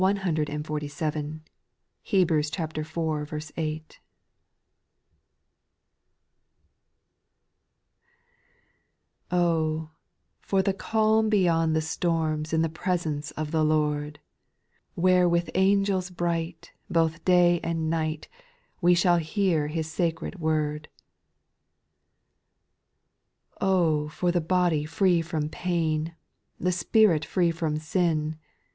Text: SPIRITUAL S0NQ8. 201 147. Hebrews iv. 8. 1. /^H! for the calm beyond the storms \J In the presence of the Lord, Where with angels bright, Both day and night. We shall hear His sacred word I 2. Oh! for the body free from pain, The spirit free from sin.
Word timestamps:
SPIRITUAL 0.01 0.33
S0NQ8. 0.47 0.47
201 0.47 1.41
147. 1.43 1.43
Hebrews 2.01 2.51
iv. 3.49 3.51
8. 3.55 3.99
1. 9.29 9.41
/^H! 9.41 9.89
for 10.39 10.63
the 10.63 10.73
calm 10.73 11.29
beyond 11.29 11.75
the 11.75 11.81
storms 11.81 12.49
\J 12.49 12.55
In 12.55 12.63
the 12.63 12.69
presence 12.69 13.29
of 13.29 13.51
the 13.51 13.63
Lord, 13.63 14.19
Where 14.95 15.29
with 15.29 15.51
angels 15.53 16.09
bright, 16.09 16.71
Both 16.89 17.23
day 17.23 17.59
and 17.61 17.87
night. 17.87 18.27
We 18.81 18.95
shall 18.95 19.17
hear 19.17 19.67
His 19.67 19.91
sacred 19.91 20.39
word 20.39 20.87
I 23.57 23.59
2. 23.59 23.59
Oh! 23.67 24.07
for 24.09 24.31
the 24.31 24.41
body 24.41 24.83
free 24.83 25.21
from 25.21 25.47
pain, 25.47 26.15
The 26.59 26.71
spirit 26.71 27.23
free 27.23 27.51
from 27.51 27.77
sin. 27.77 28.39